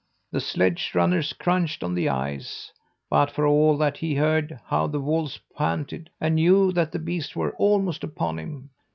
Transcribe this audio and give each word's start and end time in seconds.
"The 0.31 0.41
sledge 0.41 0.93
runners 0.95 1.31
crunched 1.31 1.83
on 1.83 1.93
the 1.93 2.09
ice, 2.09 2.71
but 3.07 3.29
for 3.29 3.45
all 3.45 3.77
that 3.77 3.97
he 3.97 4.15
heard 4.15 4.59
how 4.65 4.87
the 4.87 4.99
wolves 4.99 5.39
panted, 5.55 6.09
and 6.19 6.33
knew 6.33 6.71
that 6.71 6.91
the 6.91 6.97
beasts 6.97 7.35
were 7.35 7.55
almost 7.57 8.03
upon 8.03 8.39
him. 8.39 8.71